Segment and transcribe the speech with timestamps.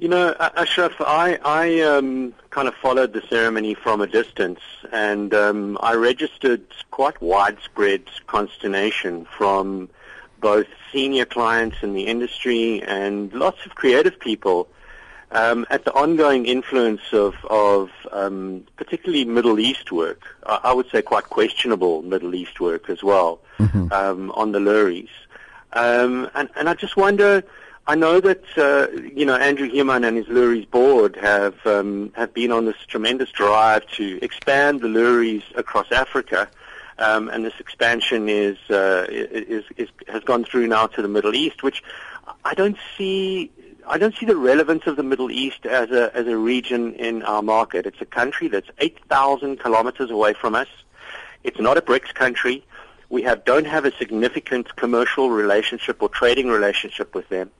[0.00, 5.34] You know, Ashraf, I, I um, kind of followed the ceremony from a distance, and
[5.34, 9.90] um, I registered quite widespread consternation from
[10.40, 14.68] both senior clients in the industry and lots of creative people
[15.32, 20.22] um, at the ongoing influence of, of um, particularly Middle East work.
[20.46, 23.92] I, I, would say quite questionable Middle East work as well mm-hmm.
[23.92, 25.10] um, on the Loeries.
[25.74, 27.44] Um, and, and I just wonder
[27.90, 28.86] I know that uh,
[29.16, 33.32] you know Andrew Human and his Loeries board have um, have been on this tremendous
[33.32, 36.48] drive to expand the Loeries across Africa,
[37.00, 41.34] um, and this expansion is, uh, is, is has gone through now to the Middle
[41.34, 41.82] East, which
[42.44, 43.50] I don't see.
[43.88, 47.24] I don't see the relevance of the Middle East as a as a region in
[47.24, 47.86] our market.
[47.86, 50.68] It's a country that's 8,000 kilometers away from us.
[51.42, 52.64] It's not a BRICS country.
[53.08, 57.50] We have don't have a significant commercial relationship or trading relationship with them.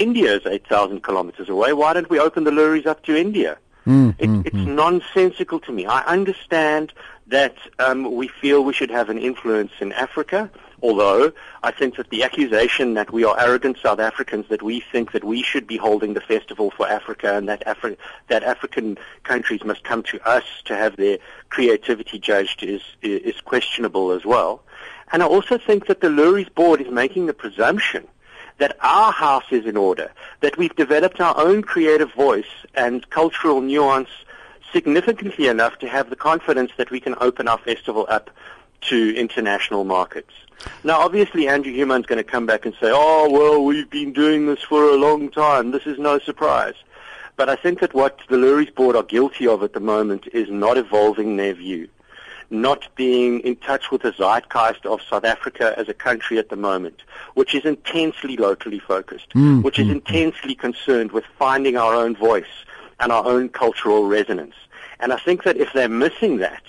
[0.00, 1.72] India is 8,000 kilometers away.
[1.74, 3.58] Why don't we open the Loeries up to India?
[3.86, 4.74] Mm, it, mm, it's mm.
[4.74, 5.86] nonsensical to me.
[5.86, 6.92] I understand
[7.26, 10.50] that um, we feel we should have an influence in Africa,
[10.82, 15.12] although I think that the accusation that we are arrogant South Africans, that we think
[15.12, 17.96] that we should be holding the festival for Africa and that, Afri-
[18.28, 21.18] that African countries must come to us to have their
[21.50, 24.62] creativity judged is, is questionable as well.
[25.12, 28.06] And I also think that the Loeries board is making the presumption
[28.60, 33.60] that our house is in order, that we've developed our own creative voice and cultural
[33.60, 34.10] nuance
[34.72, 38.30] significantly enough to have the confidence that we can open our festival up
[38.82, 40.32] to international markets.
[40.84, 44.46] Now, obviously, Andrew Human's going to come back and say, oh, well, we've been doing
[44.46, 45.70] this for a long time.
[45.70, 46.74] This is no surprise.
[47.36, 50.50] But I think that what the Loeries Board are guilty of at the moment is
[50.50, 51.88] not evolving their view
[52.50, 56.56] not being in touch with the zeitgeist of South Africa as a country at the
[56.56, 57.02] moment,
[57.34, 62.16] which is intensely locally focused, mm, which is mm, intensely concerned with finding our own
[62.16, 62.64] voice
[62.98, 64.54] and our own cultural resonance.
[64.98, 66.62] And I think that if they're missing that,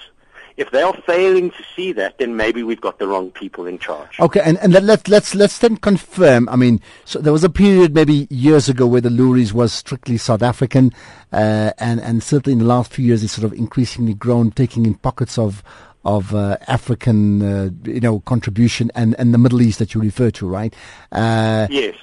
[0.61, 3.79] if they are failing to see that, then maybe we've got the wrong people in
[3.79, 4.19] charge.
[4.19, 6.47] Okay, and, and let, let, let's let's then confirm.
[6.49, 10.17] I mean, so there was a period maybe years ago where the Luries was strictly
[10.17, 10.91] South African,
[11.33, 14.85] uh, and and certainly in the last few years it's sort of increasingly grown, taking
[14.85, 15.63] in pockets of
[16.03, 20.31] of uh, African, uh, you know, contribution and, and the Middle East that you refer
[20.31, 20.73] to, right?
[21.11, 21.95] Uh, yes.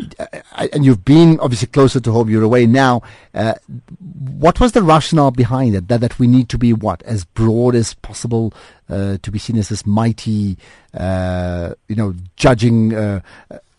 [0.73, 2.31] And you've been obviously closer to home.
[2.31, 3.03] You're away now.
[3.35, 3.55] Uh,
[4.39, 5.89] what was the rationale behind it?
[5.89, 8.55] That that we need to be what as broad as possible
[8.89, 10.57] uh, to be seen as this mighty,
[10.95, 12.95] uh, you know, judging.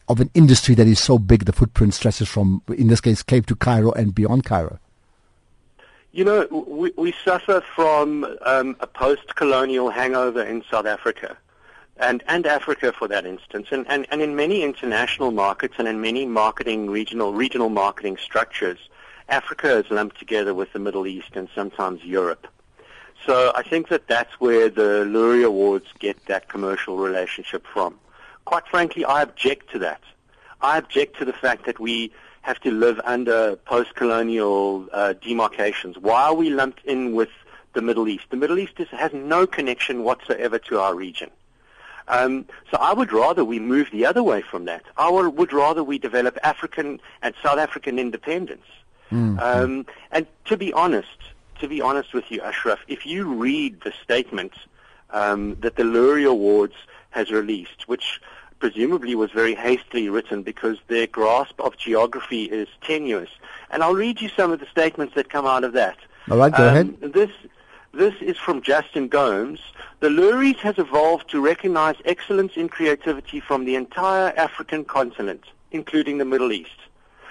[0.09, 3.45] of an industry that is so big, the footprint stretches from, in this case, Cape
[3.45, 4.79] to Cairo and beyond Cairo.
[6.11, 11.37] You know, we, we suffer from um, a post-colonial hangover in South Africa,
[11.97, 16.01] and, and Africa for that instance, and, and, and in many international markets and in
[16.01, 18.79] many marketing regional regional marketing structures,
[19.27, 22.47] Africa is lumped together with the Middle East and sometimes Europe.
[23.25, 27.99] So I think that that's where the Loerie Awards get that commercial relationship from.
[28.45, 30.01] Quite frankly, I object to that.
[30.61, 32.11] I object to the fact that we
[32.41, 35.97] have to live under post-colonial uh, demarcations.
[35.97, 37.29] Why are we lumped in with
[37.73, 38.25] the Middle East?
[38.29, 41.29] The Middle East is, has no connection whatsoever to our region.
[42.07, 44.83] Um, so I would rather we move the other way from that.
[44.97, 48.65] I would rather we develop African and South African independence.
[49.11, 49.39] Mm-hmm.
[49.39, 51.17] Um, and to be honest,
[51.59, 54.53] to be honest with you, Ashraf, if you read the statement
[55.11, 56.75] um, that the Loerie Awards
[57.11, 58.21] has released, which
[58.59, 63.29] presumably was very hastily written because their grasp of geography is tenuous.
[63.71, 65.97] And I'll read you some of the statements that come out of that.
[66.29, 67.13] All right, go um, ahead.
[67.13, 67.31] This,
[67.93, 69.61] this is from Justin Gomes.
[69.99, 76.17] The Loeries has evolved to recognize excellence in creativity from the entire African continent, including
[76.17, 76.71] the Middle East.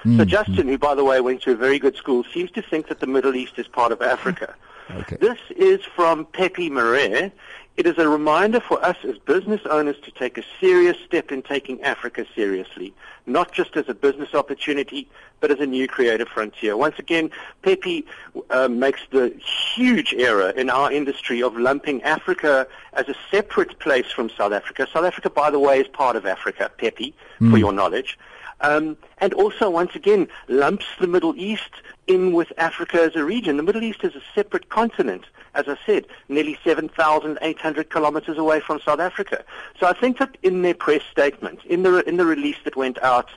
[0.05, 0.17] Mm.
[0.17, 2.89] So Justin, who by the way went to a very good school, seems to think
[2.89, 4.55] that the Middle East is part of Africa.
[4.91, 5.17] Okay.
[5.21, 7.33] This is from Pepe Marais.
[7.77, 11.43] It is a reminder for us as business owners to take a serious step in
[11.43, 12.93] taking Africa seriously,
[13.27, 15.09] not just as a business opportunity,
[15.41, 16.77] but as a new creative frontier.
[16.77, 17.31] Once again,
[17.63, 18.05] Pepe
[18.51, 19.29] uh, makes the
[19.75, 24.89] huge error in our industry of lumping Africa as a separate place from South Africa.
[24.93, 27.49] South Africa, by the way, is part of Africa, Pepe, mm.
[27.51, 27.57] for hmm.
[27.59, 28.19] your knowledge.
[28.61, 31.71] Um, and also, once again, lumps the Middle East
[32.09, 33.57] in with Africa as a region.
[33.57, 35.25] The Middle East is a separate continent
[35.55, 39.45] as I said, nearly 7,800 kilometers away from South Africa.
[39.79, 43.03] So I think that in their press statement, in the, in the release that went
[43.03, 43.31] out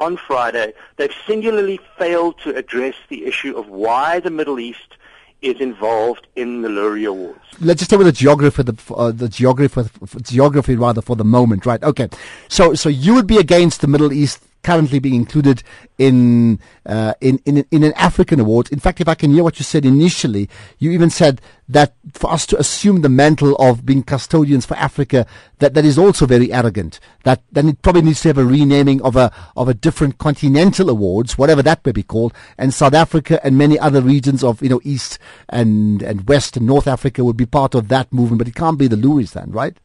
[0.00, 4.96] on Friday, they've singularly failed to address the issue of why the Middle East
[5.42, 7.40] is involved in the Loerie Awards.
[7.60, 9.82] Let's just stay with the geography, the, uh, the geography,
[10.22, 11.82] geography rather for the moment, right?
[11.82, 12.08] Okay,
[12.48, 15.62] so so you would be against the Middle East currently being included
[15.96, 18.68] in, uh, in, in, in an African award.
[18.72, 22.32] In fact, if I can hear what you said initially, you even said that for
[22.32, 25.24] us to assume the mantle of being custodians for Africa,
[25.60, 26.98] that, that is also very arrogant.
[27.22, 30.90] That then it probably needs to have a renaming of a of a different continental
[30.90, 34.68] awards, whatever that may be called, and South Africa and many other regions of you
[34.68, 38.48] know East and and West and North Africa would be part of that movement, but
[38.48, 39.76] it can't be the Loeries then, right?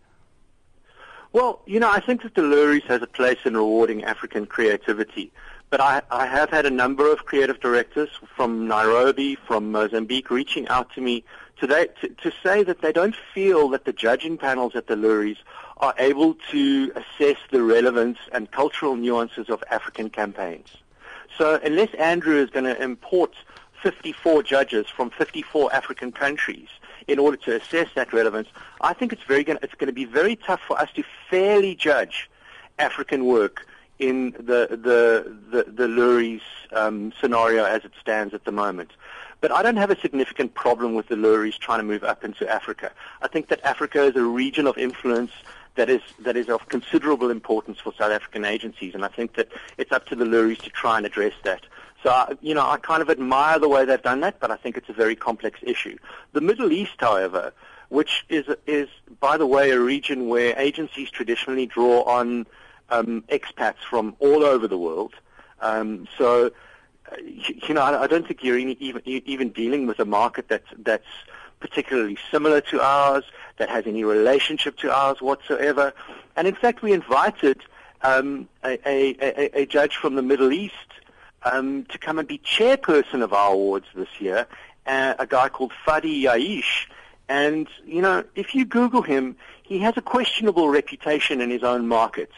[1.33, 5.31] Well, you know, I think that the Loeries has a place in rewarding African creativity.
[5.69, 10.67] But I, I have had a number of creative directors from Nairobi, from Mozambique, reaching
[10.67, 11.23] out to me
[11.57, 15.37] today to, to say that they don't feel that the judging panels at the Loeries
[15.77, 20.67] are able to assess the relevance and cultural nuances of African campaigns.
[21.37, 23.33] So unless Andrew is going to import
[23.81, 26.67] 54 judges from 54 African countries
[27.11, 28.47] in order to assess that relevance,
[28.79, 32.29] I think it's very it's going to be very tough for us to fairly judge
[32.79, 33.67] African work
[33.99, 36.41] in the the the, the Loeries
[36.71, 38.91] um, scenario as it stands at the moment.
[39.41, 42.47] But I don't have a significant problem with the Loerie's trying to move up into
[42.47, 42.91] Africa.
[43.23, 45.31] I think that Africa is a region of influence
[45.75, 49.49] that is that is of considerable importance for South African agencies, and I think that
[49.77, 51.63] it's up to the Loerie's to try and address that.
[52.03, 54.75] So, you know, I kind of admire the way they've done that, but I think
[54.75, 55.97] it's a very complex issue.
[56.33, 57.53] The Middle East, however,
[57.89, 58.87] which is is
[59.19, 62.47] by the way a region where agencies traditionally draw on
[62.89, 65.13] um, expats from all over the world.
[65.59, 66.51] Um, so,
[67.11, 71.05] uh, you know, I, don't think you're even even dealing with a market that's that's
[71.59, 73.23] particularly similar to ours,
[73.57, 75.93] that has any relationship to ours whatsoever.
[76.35, 77.61] And in fact, we invited
[78.01, 80.73] um, a, a, a, judge from the Middle East
[81.43, 84.47] um, to come and be chairperson of our awards this year,
[84.85, 86.87] uh, a guy called Fadi Yaish.
[87.29, 91.87] And, you know, if you Google him, he has a questionable reputation in his own
[91.87, 92.31] market.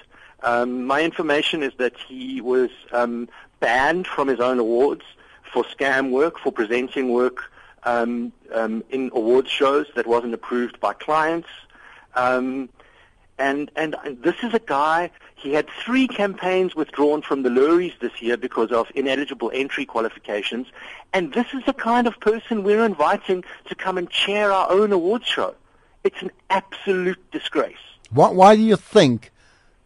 [0.43, 3.29] Um, my information is that he was um,
[3.59, 5.03] banned from his own awards
[5.51, 7.51] for scam work, for presenting work
[7.83, 11.49] um, um, in awards shows that wasn't approved by clients.
[12.15, 12.69] Um,
[13.37, 18.21] and, and this is a guy, he had three campaigns withdrawn from the Loeries this
[18.21, 20.67] year because of ineligible entry qualifications.
[21.13, 24.91] And this is the kind of person we're inviting to come and chair our own
[24.91, 25.55] awards show.
[26.03, 27.75] It's an absolute disgrace.
[28.11, 29.31] Why, why do you think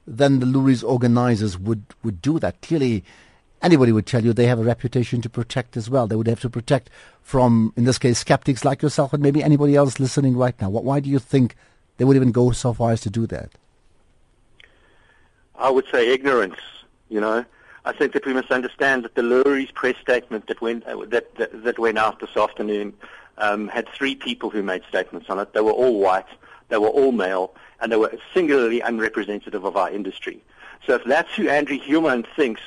[0.08, 2.62] then the Loeries organizers would, would do that.
[2.62, 3.04] Clearly,
[3.62, 6.08] anybody would tell you they have a reputation to protect as well.
[6.08, 6.90] They would have to protect
[7.22, 10.70] from, in this case, skeptics like yourself and maybe anybody else listening right now.
[10.70, 11.56] Why do you think
[11.98, 13.52] they would even go so far as to do that?
[15.56, 16.60] I would say ignorance,
[17.10, 17.46] you know.
[17.86, 21.34] I think that we must understand that the Loeries press statement that went, uh, that,
[21.36, 22.94] that, that, went out this afternoon
[23.38, 25.54] um, had three people who made statements on it.
[25.54, 26.26] They were all white.
[26.68, 30.42] They were all male and they were singularly unrepresentative of our industry.
[30.86, 32.62] So if that's who Andrew Human thinks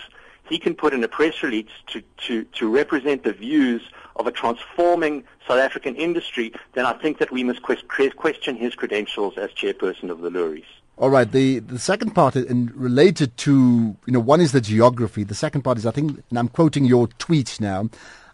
[0.51, 3.83] he can put in a press release to, to, to represent the views
[4.17, 9.39] of a transforming South African industry, then I think that we must question his credentials
[9.39, 10.65] as chairperson of the Loeries.
[10.99, 11.31] All right.
[11.33, 15.25] The the second part in related to you know one is the geography.
[15.25, 17.89] The second part is I think and I'm quoting your tweet now.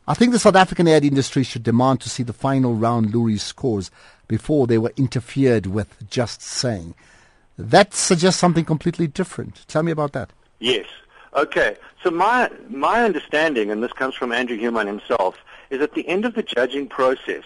[0.08, 3.42] I think the South African ad industry should demand to see the final round Loeries
[3.42, 3.92] scores
[4.26, 6.96] before they were interfered with just saying.
[7.56, 9.64] That suggests something completely different.
[9.68, 10.30] Tell me about that.
[10.58, 10.86] Yes.
[11.36, 11.76] Okay.
[12.02, 15.36] So my my understanding, and this comes from Andrew Human himself,
[15.70, 17.44] is at the end of the judging process,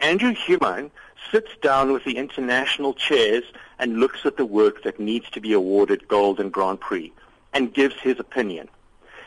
[0.00, 0.90] Andrew Human
[1.30, 3.44] sits down with the international chairs
[3.78, 7.12] and looks at the work that needs to be awarded gold and Grand Prix
[7.52, 8.68] and gives his opinion.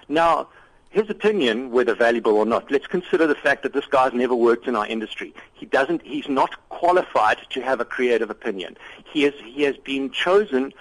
[0.10, 0.50] Now,
[0.90, 4.68] his opinion, whether valuable or not, let's consider the fact that this guy's never worked
[4.68, 5.34] in our industry.
[5.54, 8.76] He doesn't, he's not qualified to have a creative opinion.
[9.06, 10.74] He has, he has been chosen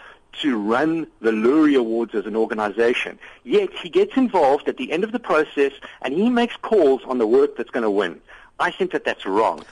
[0.42, 3.18] to run the Loerie Awards as an organization.
[3.44, 5.72] Yet he gets involved at the end of the process
[6.02, 8.20] and he makes calls on the work that's going to win.
[8.58, 9.64] I think that that's wrong.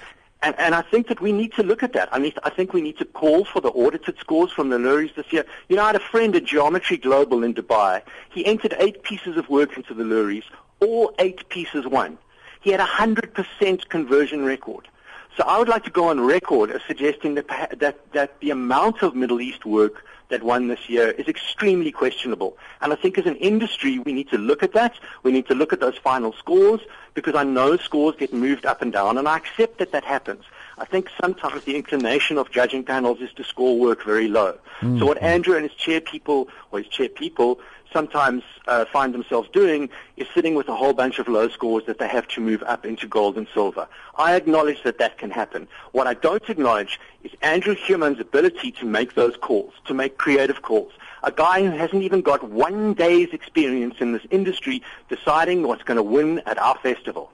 [0.43, 2.09] And, and I think that we need to look at that.
[2.12, 5.15] I, need, I think we need to call for the audited scores from the Loeries
[5.17, 5.45] this year.
[5.69, 8.03] You know, I had a friend at Geometry Global in Dubai.
[8.31, 10.45] He entered eight pieces of work into the Loerie's.
[10.81, 12.19] All eight pieces won.
[12.61, 14.88] He had a 100% conversion record.
[15.37, 19.03] So I would like to go on record as suggesting that, that, that the amount
[19.03, 22.56] of Middle East work that won this year is extremely questionable.
[22.80, 24.94] And I think as an industry, we need to look at that.
[25.23, 26.80] We need to look at those final scores
[27.14, 30.44] because I know scores get moved up and down, and I accept that that happens.
[30.78, 34.52] I think sometimes the inclination of judging panels is to score work very low.
[34.80, 35.00] Mm-hmm.
[35.00, 37.58] So what Andrew and his chair people, or his chair people,
[37.92, 41.99] sometimes uh, find themselves doing is sitting with a whole bunch of low scores that
[41.99, 43.88] they have to move up into gold and silver.
[44.16, 45.68] I acknowledge that that can happen.
[45.92, 50.62] What I don't acknowledge is Andrew Human's ability to make those calls, to make creative
[50.62, 50.92] calls.
[51.23, 55.97] A guy who hasn't even got one day's experience in this industry deciding what's going
[55.97, 57.33] to win at our festival.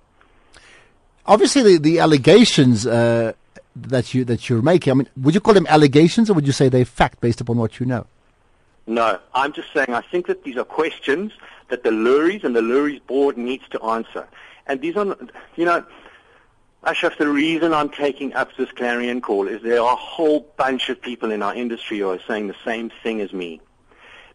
[1.26, 3.32] Obviously, the, the allegations uh,
[3.76, 4.90] that you that you're making.
[4.90, 7.56] I mean, would you call them allegations, or would you say they're fact based upon
[7.56, 8.06] what you know?
[8.86, 11.32] No, I'm just saying I think that these are questions
[11.68, 14.28] that the Loeries and the Loeries board needs to answer.
[14.66, 15.16] And these are,
[15.56, 15.84] you know,
[16.84, 20.90] Ashraf, the reason I'm taking up this clarion call is there are a whole bunch
[20.90, 23.60] of people in our industry who are saying the same thing as me.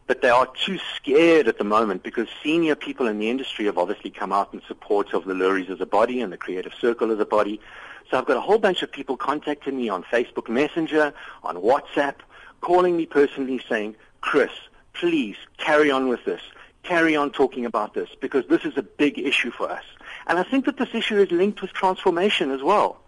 [0.08, 3.78] But they are too scared at the moment because senior people in the industry have
[3.78, 7.12] obviously come out in support of the Loeries as a body and the Creative Circle
[7.12, 7.62] as a body.
[8.10, 11.14] So I've got a whole bunch of people contacting me on Facebook Messenger,
[11.44, 12.16] on WhatsApp,
[12.62, 14.52] calling me personally saying, Chris,
[14.94, 16.42] please carry on with this.
[16.84, 19.84] Carry on talking about this because this is a big issue for us.
[20.28, 23.00] And I think that this issue is linked with transformation as well.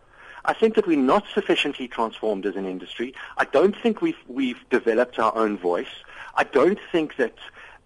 [0.44, 3.14] I think that we're not sufficiently transformed as an industry.
[3.38, 6.04] I don't think we've, we've developed our own voice.
[6.36, 7.36] I don't think that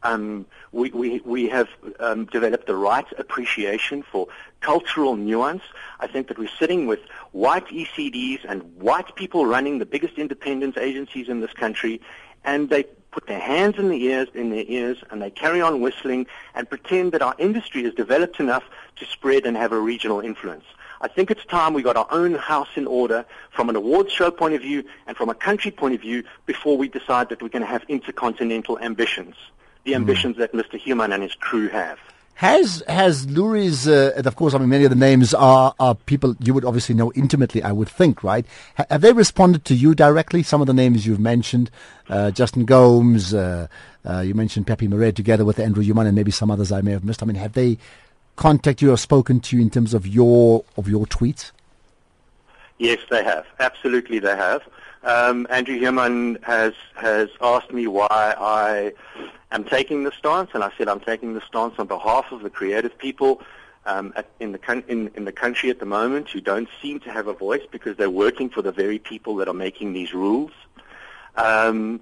[0.03, 1.67] um, we, we, we have
[1.99, 4.27] um, developed the right appreciation for
[4.61, 5.63] cultural nuance.
[5.99, 6.99] I think that we're sitting with
[7.31, 12.01] white ECDs and white people running the biggest independence agencies in this country,
[12.43, 15.79] and they put their hands in the ears in their ears and they carry on
[15.79, 18.65] whistling and pretend that our industry is developed enough
[18.97, 20.65] to spread and have a regional influence.
[20.99, 24.31] I think it's time we got our own house in order from an awards show
[24.31, 27.47] point of view and from a country point of view before we decide that we're
[27.47, 29.35] going to have intercontinental ambitions,
[29.85, 29.95] the mm.
[29.95, 30.77] ambitions that Mr.
[30.77, 31.99] Human and his crew have.
[32.39, 35.95] Has has Loeries, uh, and of course, I mean, many of the names are, are
[35.95, 38.45] people you would obviously know intimately, I would think, right?
[38.77, 40.43] H- have they responded to you directly?
[40.43, 41.71] Some of the names you've mentioned,
[42.09, 43.67] uh, Justin Gomes, uh,
[44.05, 46.91] uh you mentioned Pepe Marais together with Andrew Human and maybe some others I may
[46.91, 47.23] have missed.
[47.23, 47.77] I mean, have they
[48.35, 51.51] contacted you or spoken to you in terms of your of your tweets?
[52.77, 53.45] Yes, they have.
[53.59, 54.61] Absolutely, they have.
[55.03, 58.93] Um, Andrew Human has has asked me why I
[59.51, 62.49] am taking the stance, and I said I'm taking the stance on behalf of the
[62.49, 63.41] creative people
[63.85, 67.11] um, at, in the in, in the country at the moment who don't seem to
[67.11, 70.51] have a voice because they're working for the very people that are making these rules.
[71.35, 72.01] Um,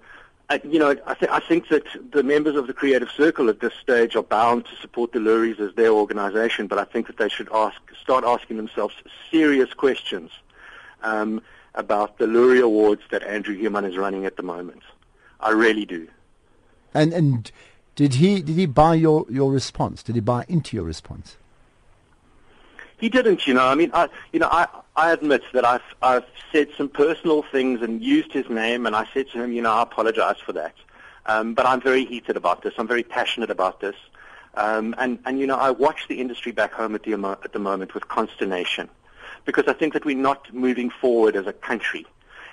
[0.50, 3.60] I, you know, I, th- I think that the members of the Creative Circle at
[3.60, 7.18] this stage are bound to support the Loeries as their organization, but I think that
[7.18, 8.94] they should ask, start asking themselves
[9.32, 10.32] serious questions
[11.04, 11.42] um,
[11.76, 14.84] about the Loerie Awards that Andrew Human is running at the moment.
[15.40, 16.08] I really do.
[16.94, 17.52] And and
[17.96, 20.04] did he did he buy your, your response?
[20.04, 21.38] Did he buy into your response?
[22.98, 23.66] He didn't, you know.
[23.66, 27.82] I mean, I you know, I I admit that I've I've said some personal things
[27.82, 30.76] and used his name, and I said to him, you know, I apologize for that.
[31.26, 32.74] Um, but I'm very heated about this.
[32.78, 33.96] I'm very passionate about this.
[34.56, 37.60] Um, and, and, you know, I watch the industry back home at the, at the
[37.60, 38.90] moment with consternation
[39.46, 42.06] because I think that we're not moving forward as a country.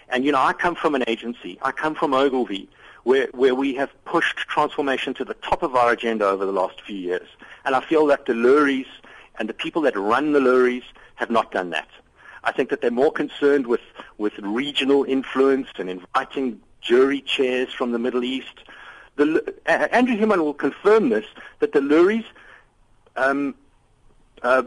[0.09, 1.59] And, you know, I come from an agency.
[1.63, 2.69] I come from Ogilvy,
[3.05, 6.81] where, where we have pushed transformation to the top of our agenda over the last
[6.81, 7.29] few years.
[7.65, 8.87] And I feel that the Loeries
[9.39, 10.83] and the people that run the Loeries
[11.15, 11.89] have not done that.
[12.43, 13.83] I think that they're more concerned with,
[14.19, 18.55] with regional influence and inviting jury chairs from the Middle East.
[19.17, 21.27] The, uh, Andrew Human will confirm this,
[21.59, 22.25] that the Loeries
[23.17, 23.55] um,
[24.43, 24.63] uh,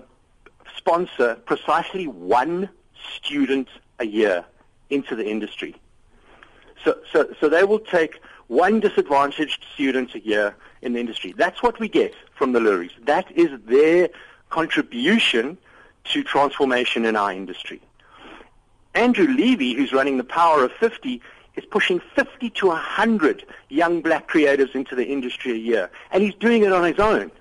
[0.78, 2.70] sponsor precisely one
[3.18, 3.68] student
[4.00, 4.46] a year
[4.90, 5.76] into the industry.
[6.84, 11.34] So, so, so they will take one disadvantaged student a year in the industry.
[11.38, 12.92] That's what we get from the Loeries.
[13.06, 14.10] That is their
[14.50, 15.58] contribution
[16.06, 17.82] to transformation in our industry.
[18.94, 21.22] Andrew Levy, who's running the Power of 50,
[21.56, 26.36] is pushing 50 to 100 young black creatives into the industry a year, and he's
[26.36, 27.32] doing it on his own.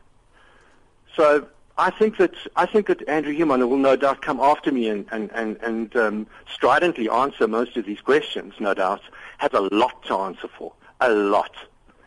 [1.17, 1.47] So
[1.79, 5.07] I think that I think that Andrew Human will no doubt come after me and
[5.11, 8.55] and and, and um, stridently answer most of these questions.
[8.61, 9.01] No doubt
[9.39, 11.55] has a lot to answer for, a lot,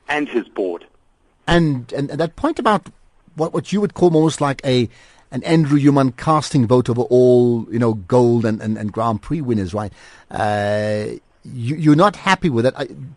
[0.08, 0.86] and his board.
[1.48, 2.90] And and that point about
[3.36, 4.88] what what you would call almost like a
[5.32, 9.42] an Andrew Human casting vote over all, you know, gold and, and, and Grand Prix
[9.42, 9.92] winners, right?
[10.30, 11.08] Uh,
[11.44, 12.74] you, you're not happy with it.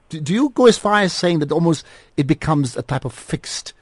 [0.09, 1.85] Do, do, you go as far as saying that almost
[2.17, 3.73] it becomes a type of fixed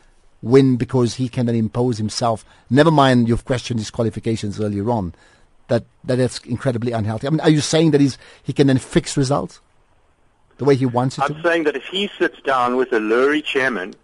[0.42, 2.44] win because he can then impose himself?
[2.70, 5.14] Never mind, you've questioned his qualifications earlier on.
[5.68, 7.26] That that is incredibly unhealthy.
[7.26, 9.60] I mean, are you saying that he's he can then fix results
[10.58, 11.22] the way he wants it?
[11.22, 13.94] I'm saying that if he sits down with a Loerie chairman,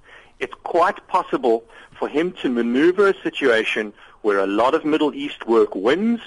[0.41, 1.65] it's quite possible
[1.97, 6.21] for him to maneuver a situation where a lot of Middle East work wins,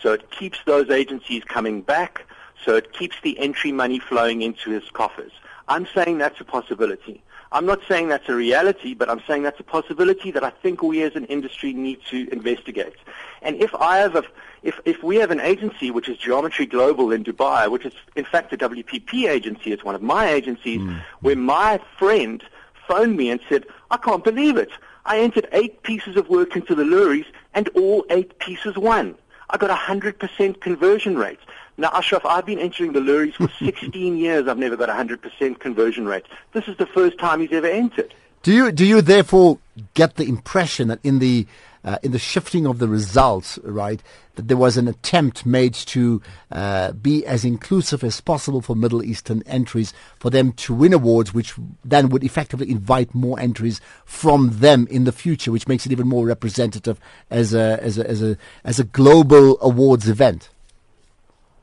[0.00, 2.24] so it keeps those agencies coming back,
[2.64, 5.32] so it keeps the entry money flowing into his coffers.
[5.68, 7.22] I'm saying that's a possibility.
[7.50, 10.82] I'm not saying that's a reality, but I'm saying that's a possibility that I think
[10.82, 12.94] we as an industry need to investigate.
[13.40, 14.24] And if I have a,
[14.62, 18.24] if, if we have an agency which is Geometry Global in Dubai, which is in
[18.24, 21.02] fact a WPP agency, it's one of my agencies, mm.
[21.20, 22.42] where my friend
[22.86, 24.70] phoned me and said, I can't believe it.
[25.06, 29.14] I entered eight pieces of work into the Loeries and all eight pieces won.
[29.50, 31.38] I got a 100% conversion rate.
[31.78, 34.48] Now, Ashraf, I've been entering the Loeries for 16 years.
[34.48, 36.26] I've never got a 100% conversion rate.
[36.52, 38.12] This is the first time he's ever entered.
[38.42, 39.58] Do you, do you therefore
[39.94, 41.46] get the impression that in the
[41.84, 44.02] uh, in the shifting of the results, right,
[44.34, 46.20] that there was an attempt made to
[46.50, 51.32] uh, be as inclusive as possible for Middle Eastern entries, for them to win awards,
[51.32, 51.54] which
[51.84, 56.08] then would effectively invite more entries from them in the future, which makes it even
[56.08, 56.98] more representative
[57.30, 60.50] as a as a as a as a global awards event.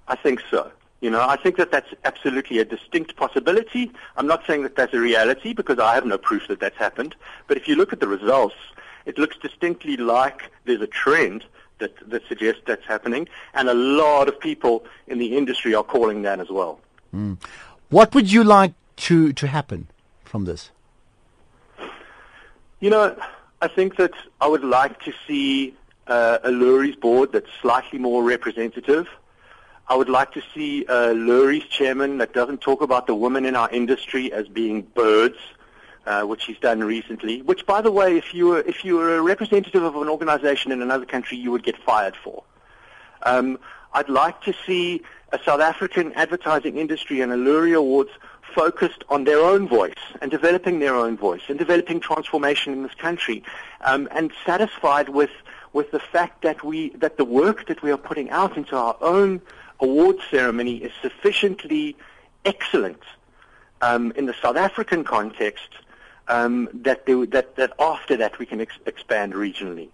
[0.08, 0.72] I think so.
[1.02, 3.92] You know, I think that that's absolutely a distinct possibility.
[4.18, 7.16] I'm not saying that that's a reality because I have no proof that that's happened.
[7.48, 8.56] But if you look at the results,
[9.06, 11.46] it looks distinctly like there's a trend
[11.80, 13.28] that, that suggests that's happening.
[13.54, 16.80] And a lot of people in the industry are calling that as well.
[17.14, 17.38] Mm.
[17.90, 19.88] What would you like to, to happen
[20.24, 20.72] from this?
[22.80, 23.16] You know,
[23.62, 25.76] I think that I would like to see
[26.08, 29.08] uh, a Loerie's board that's slightly more representative.
[29.88, 33.56] I would like to see a Loerie's chairman that doesn't talk about the women in
[33.56, 35.38] our industry as being birds,
[36.08, 37.44] uh, which he's done recently.
[37.44, 40.72] Which, by the way, if you were if you were a representative of an organization
[40.72, 42.44] in another country, you would get fired for.
[43.24, 43.60] Um,
[43.94, 48.12] I'd like to see a South African advertising industry and a Loerie Awards
[48.56, 52.94] focused on their own voice and developing their own voice and developing transformation in this
[52.96, 53.44] country,
[53.82, 55.32] um, and satisfied with
[55.74, 58.98] with the fact that we that the work that we are putting out into our
[59.02, 59.42] own
[59.80, 61.96] award ceremony is sufficiently
[62.44, 63.02] excellent
[63.82, 65.70] um, in the South African context
[66.28, 69.90] um, that, they, that, that after that we can ex- expand regionally.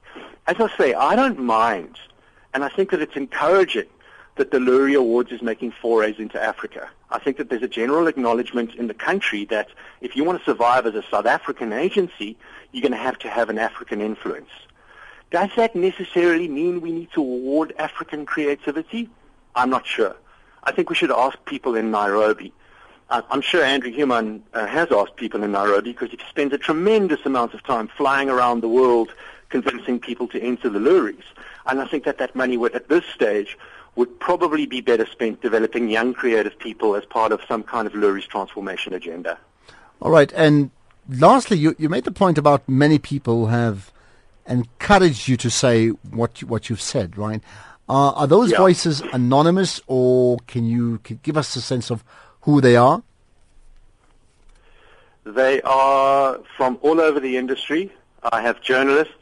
[0.47, 1.97] As I say, I don't mind,
[2.53, 3.87] and I think that it's encouraging
[4.35, 6.89] that the Loerie Awards is making forays into Africa.
[7.09, 9.69] I think that there's a general acknowledgement in the country that
[9.99, 12.37] if you want to survive as a South African agency,
[12.71, 14.49] you're going to have to have an African influence.
[15.31, 19.09] Does that necessarily mean we need to award African creativity?
[19.55, 20.15] I'm not sure.
[20.63, 22.53] I think we should ask people in Nairobi.
[23.09, 27.19] I'm sure Andrew Human uh, has asked people in Nairobi because he spends a tremendous
[27.25, 29.13] amount of time flying around the world
[29.49, 31.25] convincing people to enter the Loeries.
[31.65, 33.57] And I think that that money would, at this stage
[33.97, 37.93] would probably be better spent developing young creative people as part of some kind of
[37.93, 39.37] Loeries transformation agenda.
[40.01, 40.31] All right.
[40.31, 40.71] And
[41.09, 43.91] lastly, you, you made the point about many people have
[44.47, 47.41] encouraged you to say what, what you've said, right?
[47.91, 48.57] Uh, are those yeah.
[48.57, 52.05] voices anonymous, or can you can give us a sense of
[52.43, 53.03] who they are?
[55.25, 57.91] They are from all over the industry.
[58.31, 59.13] I have journalists.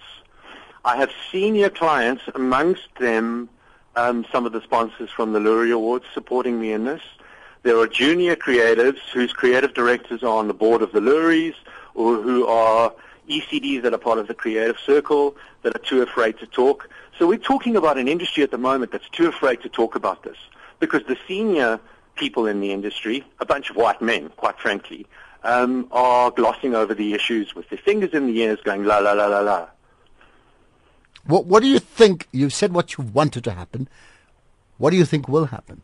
[0.86, 3.50] I have senior clients, amongst them
[3.96, 7.02] um, some of the sponsors from the Loerie Awards supporting me in this.
[7.64, 11.56] There are junior creatives whose creative directors are on the board of the Loeries
[11.96, 12.94] or who are
[13.28, 16.88] ECDs that are part of the creative circle that are too afraid to talk.
[17.20, 20.24] So we're talking about an industry at the moment that's too afraid to talk about
[20.24, 20.38] this
[20.80, 21.78] because the senior
[22.16, 25.06] people in the industry, a bunch of white men, quite frankly,
[25.44, 29.12] um, are glossing over the issues with their fingers in the ears going la la
[29.12, 29.68] la la la.
[31.26, 32.30] What, what do you think?
[32.32, 33.90] You've said what you wanted to happen.
[34.78, 35.82] What do you think will happen?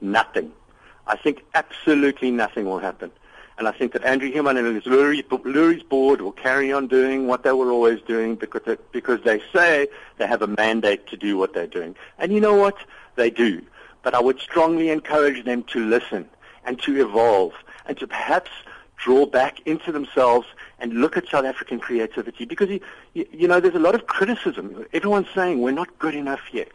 [0.00, 0.52] Nothing.
[1.08, 3.10] I think absolutely nothing will happen.
[3.56, 7.44] And I think that Andrew Human and his Loerie's board will carry on doing what
[7.44, 9.88] they were always doing because they, because they say
[10.18, 11.94] they have a mandate to do what they're doing.
[12.18, 12.76] And you know what?
[13.14, 13.62] They do.
[14.02, 16.28] But I would strongly encourage them to listen
[16.64, 17.52] and to evolve
[17.86, 18.50] and to perhaps
[18.96, 20.46] draw back into themselves
[20.78, 22.80] and look at South African creativity because, you,
[23.12, 24.84] you know, there's a lot of criticism.
[24.92, 26.72] Everyone's saying we're not good enough yet.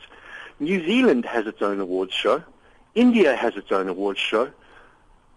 [0.59, 2.43] New Zealand has its own awards show.
[2.95, 4.51] India has its own awards show.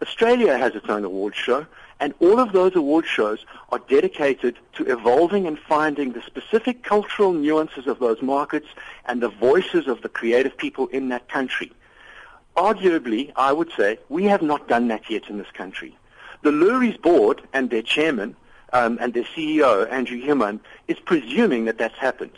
[0.03, 1.65] Australia has its own award show,
[2.01, 7.33] and all of those award shows are dedicated to evolving and finding the specific cultural
[7.33, 8.67] nuances of those markets
[9.07, 11.71] and the voices of the creative people in that country.
[12.57, 15.97] Arguably, I would say, we have not done that yet in this country.
[16.43, 18.35] The Loerie's board and their chairman
[18.73, 22.37] um, and their CEO, Andrew Human, is presuming that that's happened.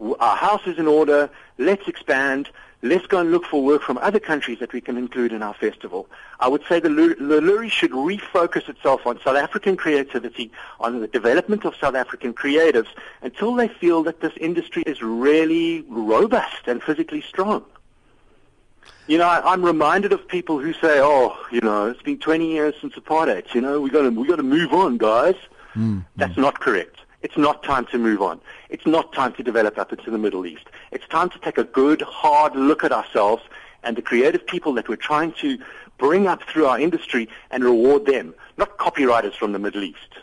[0.00, 1.30] Our house is in order.
[1.58, 2.50] Let's expand
[2.82, 5.54] let's go and look for work from other countries that we can include in our
[5.54, 6.08] festival.
[6.40, 11.64] I would say the Loerie should refocus itself on South African creativity, on the development
[11.64, 12.88] of South African creatives,
[13.22, 17.64] until they feel that this industry is really robust and physically strong.
[19.06, 22.50] You know, I, am reminded of people who say, "Oh, you know, it's been 20
[22.50, 23.54] years since apartheid.
[23.54, 25.36] You know, we got to we got to move on, guys."
[25.76, 26.96] Mm, That's not correct.
[27.22, 28.40] It's not time to move on.
[28.68, 30.66] It's not time to develop up into the Middle East.
[30.92, 33.42] It's time to take a good, hard look at ourselves
[33.82, 35.58] and the creative people that we're trying to
[35.98, 40.18] bring up through our industry and reward them, not copywriters from the Middle East.